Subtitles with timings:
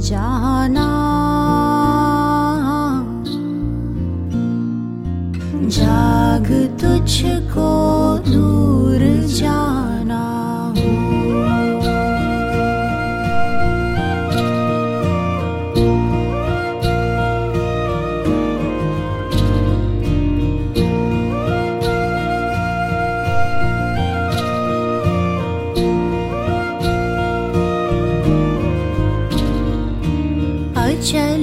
[0.00, 0.49] 家。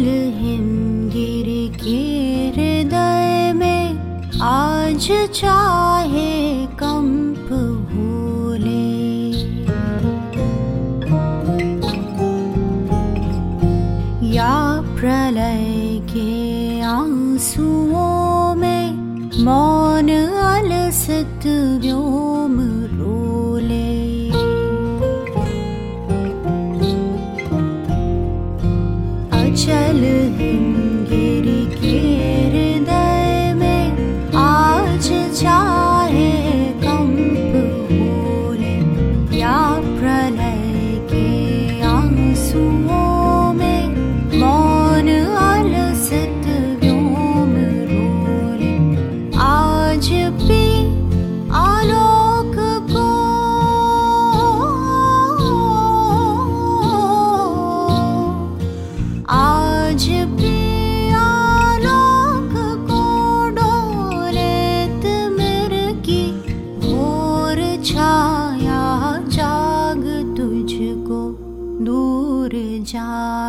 [0.05, 1.47] गिर
[1.83, 1.97] के
[2.55, 5.07] हृदय में आज
[5.39, 6.36] चाहे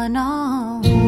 [0.06, 1.07] no.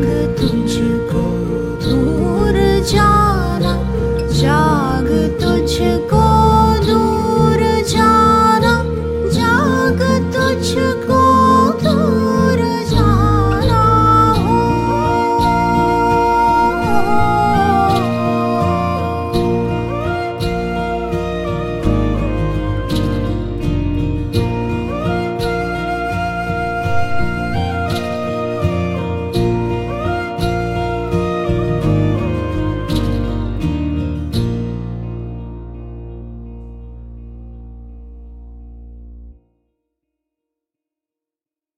[0.00, 0.98] 那个冬至。